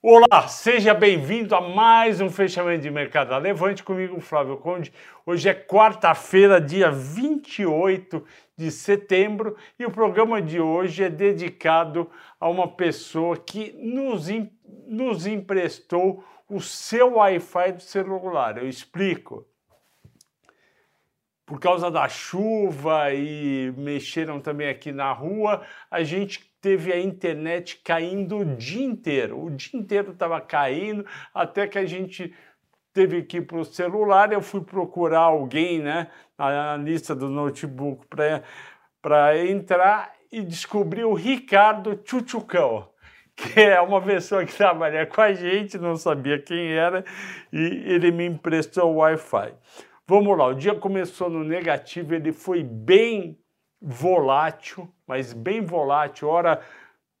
[0.00, 4.92] Olá, seja bem-vindo a mais um fechamento de mercado Levante comigo, Flávio Conde.
[5.26, 8.24] Hoje é quarta-feira, dia 28
[8.56, 12.08] de setembro, e o programa de hoje é dedicado
[12.38, 14.28] a uma pessoa que nos,
[14.86, 18.56] nos emprestou o seu Wi-Fi do celular.
[18.56, 19.44] Eu explico.
[21.44, 27.80] Por causa da chuva e mexeram também aqui na rua, a gente teve a internet
[27.82, 29.42] caindo o dia inteiro.
[29.42, 32.34] O dia inteiro estava caindo, até que a gente
[32.92, 34.30] teve que ir para o celular.
[34.30, 38.06] Eu fui procurar alguém né, na lista do notebook
[39.00, 42.90] para entrar e descobri o Ricardo Chuchucão
[43.34, 47.04] que é uma pessoa que trabalha com a gente, não sabia quem era,
[47.52, 49.54] e ele me emprestou o Wi-Fi.
[50.06, 53.38] Vamos lá, o dia começou no negativo, ele foi bem
[53.80, 56.60] volátil, mas bem volátil, hora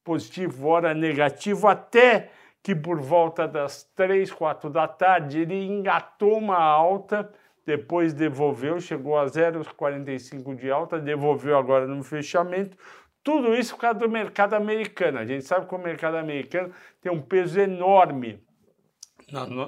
[0.04, 2.30] positivo, hora negativo, até
[2.62, 7.32] que por volta das 3, 4 da tarde ele engatou uma alta,
[7.64, 12.76] depois devolveu, chegou a 0,45 de alta, devolveu agora no fechamento.
[13.22, 15.18] Tudo isso por causa do mercado americano.
[15.18, 18.42] A gente sabe que o mercado americano tem um peso enorme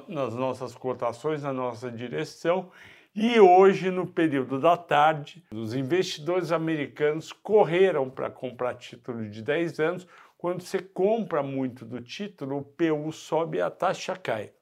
[0.08, 2.70] nas nossas cotações, na nossa direção,
[3.14, 9.80] e hoje, no período da tarde, os investidores americanos correram para comprar título de 10
[9.80, 10.06] anos.
[10.38, 14.52] Quando você compra muito do título, o PU sobe e a taxa cai.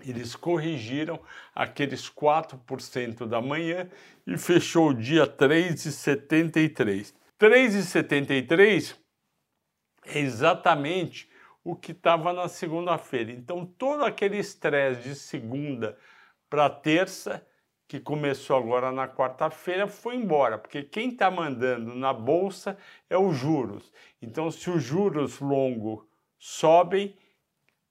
[0.00, 1.20] Eles corrigiram
[1.54, 3.88] aqueles 4% da manhã
[4.26, 7.14] e fechou o dia 3,73.
[7.38, 8.96] 3,73
[10.06, 11.28] é exatamente
[11.62, 13.30] o que estava na segunda-feira.
[13.30, 15.98] Então, todo aquele estresse de segunda
[16.48, 17.46] para terça
[17.88, 22.76] que começou agora na quarta-feira foi embora, porque quem está mandando na bolsa
[23.08, 23.90] é os juros.
[24.20, 26.04] Então, se os juros longos
[26.38, 27.16] sobem,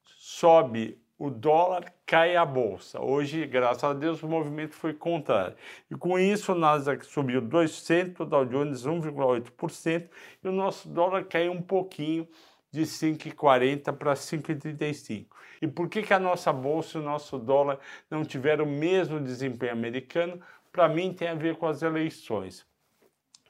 [0.05, 3.01] sobe o dólar, cai a bolsa.
[3.01, 5.57] Hoje, graças a Deus, o movimento foi contrário.
[5.89, 10.09] E com isso, o Nasdaq subiu 2%, o Dow Jones 1,8%
[10.43, 12.27] e o nosso dólar caiu um pouquinho,
[12.77, 15.25] de 5,40 para 5,35.
[15.59, 17.79] E por que, que a nossa bolsa e o nosso dólar
[18.09, 20.39] não tiveram o mesmo desempenho americano?
[20.71, 22.65] Para mim, tem a ver com as eleições.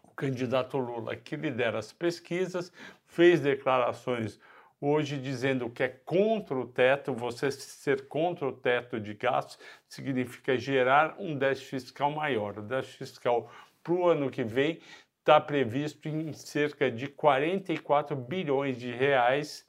[0.02, 2.72] O candidato Lula, que lidera as pesquisas,
[3.06, 4.40] fez declarações
[4.80, 7.14] hoje dizendo que é contra o teto.
[7.14, 9.60] Você ser contra o teto de gastos
[9.90, 12.60] significa gerar um déficit fiscal maior.
[12.60, 13.52] O déficit fiscal
[13.84, 14.80] para o ano que vem
[15.28, 19.68] está previsto em cerca de 44 bilhões de reais,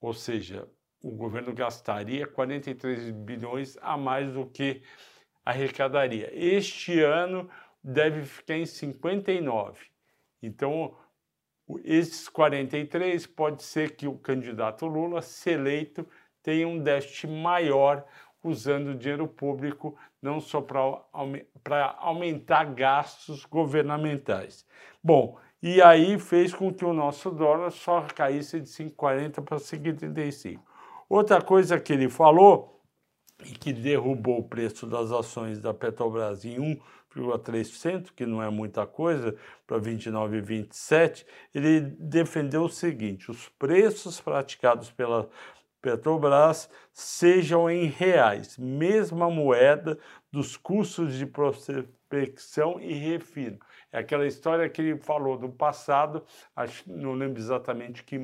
[0.00, 0.66] ou seja,
[1.02, 4.80] o governo gastaria 43 bilhões a mais do que
[5.44, 6.30] arrecadaria.
[6.32, 7.50] Este ano
[7.84, 9.84] deve ficar em 59.
[10.42, 10.96] Então,
[11.84, 16.08] esses 43 pode ser que o candidato Lula, se eleito,
[16.42, 18.02] tenha um déficit maior
[18.42, 24.66] usando dinheiro público não só para aumentar gastos governamentais.
[25.02, 30.60] Bom, e aí fez com que o nosso dólar só caísse de 5,40 para 5,35.
[31.08, 32.80] Outra coisa que ele falou
[33.44, 36.56] e que derrubou o preço das ações da Petrobras em
[37.16, 39.34] 1,3%, que não é muita coisa,
[39.66, 45.28] para 29,27, ele defendeu o seguinte: os preços praticados pela
[45.80, 49.98] Petrobras sejam em reais, mesma moeda
[50.30, 53.58] dos custos de prospecção e refino.
[53.92, 56.24] É aquela história que ele falou do passado,
[56.54, 58.18] acho, não lembro exatamente que,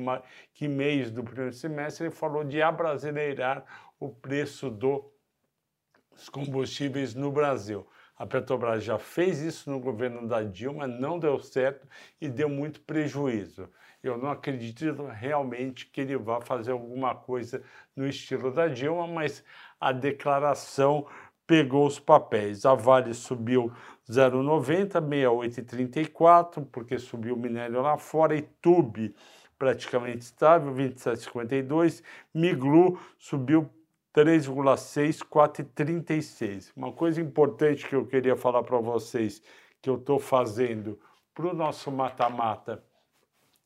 [0.53, 3.63] que mês do primeiro semestre, ele falou de abrasileirar
[3.99, 7.87] o preço dos combustíveis no Brasil.
[8.17, 11.87] A Petrobras já fez isso no governo da Dilma, não deu certo
[12.21, 13.69] e deu muito prejuízo.
[14.07, 17.63] Eu não acredito realmente que ele vá fazer alguma coisa
[17.95, 19.43] no estilo da Dilma, mas
[19.81, 21.07] a declaração
[21.47, 22.65] pegou os papéis.
[22.67, 23.73] A Vale subiu
[24.07, 25.01] 0,90,
[25.49, 29.15] 68,34, porque subiu o minério lá fora, e Tube
[29.57, 32.03] praticamente estável, 27,52.
[32.31, 33.67] Miglu subiu
[34.15, 36.71] 3,6, 4,36.
[36.75, 39.41] Uma coisa importante que eu queria falar para vocês,
[39.81, 40.99] que eu estou fazendo
[41.33, 42.83] para o nosso mata-mata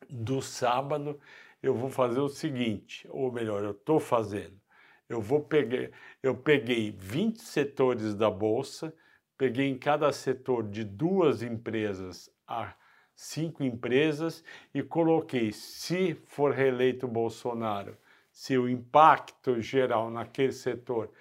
[0.10, 1.20] do sábado,
[1.62, 4.60] eu vou fazer o seguinte, ou melhor, eu estou fazendo.
[5.08, 5.90] Eu vou pegar,
[6.22, 8.94] eu peguei 20 setores da bolsa,
[9.38, 12.74] peguei em cada setor de duas empresas a
[13.16, 17.98] cinco empresas e coloquei, se for reeleito Bolsonaro,
[18.32, 21.12] se o impacto geral naquele setor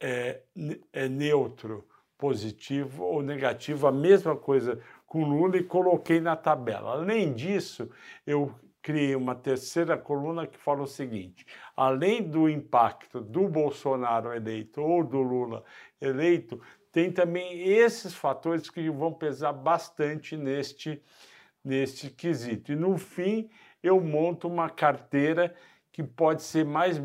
[0.00, 0.40] é,
[0.92, 1.86] é neutro,
[2.18, 6.92] positivo ou negativo, a mesma coisa com Lula e coloquei na tabela.
[6.92, 7.90] Além disso,
[8.26, 11.44] eu criei uma terceira coluna que fala o seguinte:
[11.74, 15.64] além do impacto do Bolsonaro eleito ou do Lula
[16.00, 16.60] eleito,
[16.92, 21.02] tem também esses fatores que vão pesar bastante neste,
[21.64, 22.72] neste quesito.
[22.72, 23.48] E no fim,
[23.82, 25.54] eu monto uma carteira
[25.98, 26.96] que pode ser mais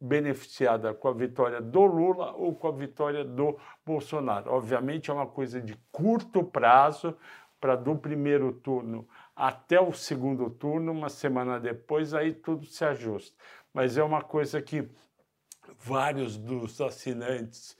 [0.00, 4.50] beneficiada com a vitória do Lula ou com a vitória do Bolsonaro.
[4.50, 7.14] Obviamente, é uma coisa de curto prazo
[7.60, 9.06] para do primeiro turno
[9.36, 13.36] até o segundo turno, uma semana depois, aí tudo se ajusta.
[13.74, 14.88] Mas é uma coisa que
[15.78, 17.76] vários dos assinantes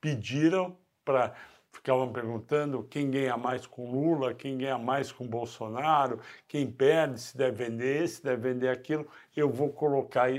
[0.00, 1.36] pediram para
[1.72, 7.36] ficavam perguntando quem ganha mais com Lula, quem ganha mais com Bolsonaro, quem perde, se
[7.36, 9.06] deve vender esse, se deve vender aquilo.
[9.36, 10.30] Eu vou colocar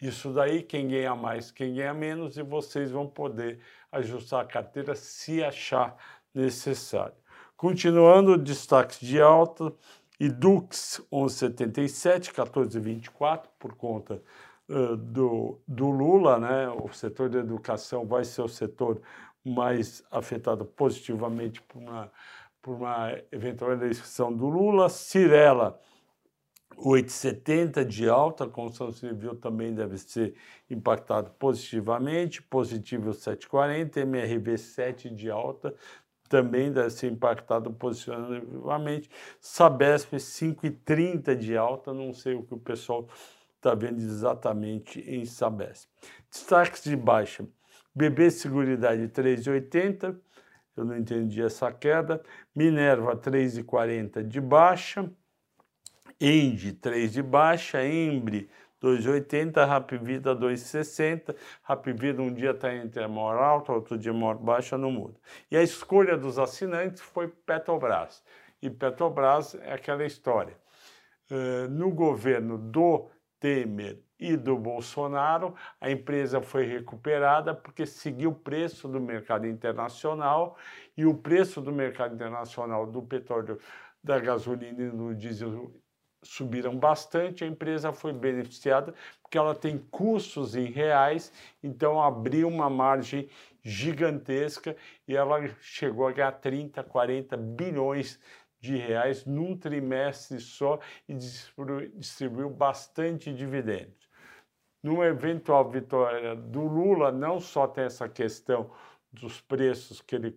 [0.00, 3.60] isso daí, quem ganha mais, quem ganha menos, e vocês vão poder
[3.90, 5.96] ajustar a carteira se achar
[6.34, 7.14] necessário.
[7.56, 9.72] Continuando, destaques de alta,
[10.20, 14.22] Edux 1177, 1424, por conta
[14.68, 16.68] uh, do, do Lula, né?
[16.68, 19.00] o setor da educação vai ser o setor
[19.46, 22.12] mais afetado positivamente por uma,
[22.60, 24.88] por uma eventual eleição do Lula.
[24.88, 25.80] Cirela
[26.76, 30.34] 870 de alta, a construção civil também deve ser
[30.68, 35.74] impactado positivamente, positivo 740, MRV 7 de alta,
[36.28, 39.08] também deve ser impactado positivamente.
[39.40, 43.08] Sabesp 5,30 de alta, não sei o que o pessoal
[43.56, 45.88] está vendo exatamente em Sabesp.
[46.30, 47.46] Destaques de baixa.
[47.96, 50.14] BB Seguridade 3,80,
[50.76, 52.22] eu não entendi essa queda.
[52.54, 55.10] Minerva 3,40 de baixa.
[56.20, 57.82] Endi 3 de baixa.
[57.82, 58.50] Embre
[58.82, 61.34] 2,80, Rapvida 2,60.
[61.62, 65.18] Rapvida um dia está entre a maior alta, outro dia maior baixa, não muda.
[65.50, 68.22] E a escolha dos assinantes foi Petrobras.
[68.60, 70.58] E Petrobras é aquela história.
[71.30, 73.08] Uh, no governo do
[73.40, 80.56] Temer e do Bolsonaro, a empresa foi recuperada porque seguiu o preço do mercado internacional
[80.96, 83.58] e o preço do mercado internacional do petróleo,
[84.02, 85.72] da gasolina e do diesel
[86.22, 92.68] subiram bastante, a empresa foi beneficiada porque ela tem custos em reais, então abriu uma
[92.68, 93.28] margem
[93.62, 94.76] gigantesca
[95.06, 98.20] e ela chegou a ganhar 30, 40 bilhões
[98.60, 104.05] de reais num trimestre só e distribuiu bastante dividendos.
[104.86, 108.70] Numa eventual vitória do Lula, não só tem essa questão
[109.10, 110.32] dos preços que ele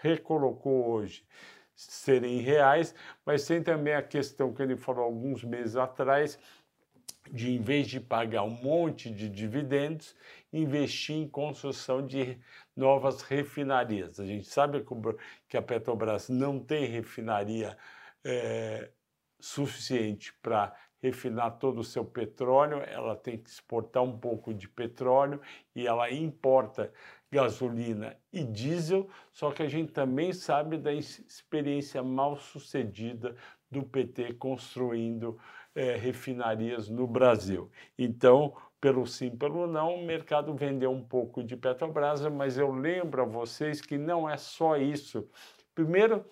[0.00, 1.26] recolocou hoje,
[1.74, 2.94] serem reais,
[3.26, 6.38] mas tem também a questão que ele falou alguns meses atrás,
[7.28, 10.14] de em vez de pagar um monte de dividendos,
[10.52, 12.38] investir em construção de
[12.76, 14.20] novas refinarias.
[14.20, 14.86] A gente sabe
[15.48, 17.76] que a Petrobras não tem refinaria
[18.24, 18.92] é,
[19.40, 20.72] suficiente para
[21.02, 25.40] refinar todo o seu petróleo, ela tem que exportar um pouco de petróleo
[25.74, 26.92] e ela importa
[27.30, 33.36] gasolina e diesel, só que a gente também sabe da experiência mal sucedida
[33.70, 35.38] do PT construindo
[35.74, 37.70] é, refinarias no Brasil.
[37.98, 43.22] Então, pelo sim, pelo não, o mercado vendeu um pouco de Petrobras, mas eu lembro
[43.22, 45.28] a vocês que não é só isso.
[45.74, 46.24] Primeiro,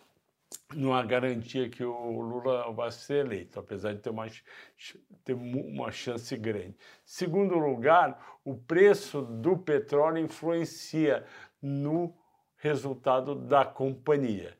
[0.75, 4.27] não há garantia que o Lula vai ser eleito, apesar de ter uma,
[5.25, 6.77] ter uma chance grande.
[7.05, 11.25] Segundo lugar, o preço do petróleo influencia
[11.61, 12.15] no
[12.57, 14.57] resultado da companhia.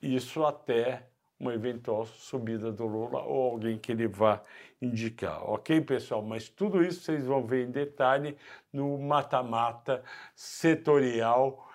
[0.00, 1.06] Isso até
[1.38, 4.42] uma eventual subida do Lula ou alguém que ele vá
[4.80, 5.42] indicar.
[5.48, 6.22] Ok, pessoal?
[6.22, 8.36] Mas tudo isso vocês vão ver em detalhe
[8.72, 10.02] no mata-mata
[10.34, 11.65] setorial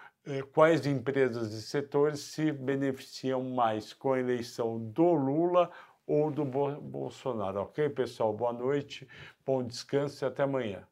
[0.53, 5.71] quais empresas e setores se beneficiam mais com a eleição do Lula
[6.05, 7.61] ou do Bolsonaro.
[7.61, 8.33] Ok, pessoal?
[8.33, 9.07] Boa noite,
[9.45, 10.87] bom descanso e até amanhã.